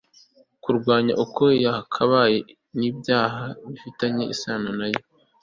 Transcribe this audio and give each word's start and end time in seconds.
kurwanya 0.63 1.13
uko 1.23 1.43
yakabaye 1.65 2.39
n'ibyaha 2.77 3.45
bifitanye 3.69 4.23
isano 4.33 4.69
na 4.79 4.87
yo 4.91 5.01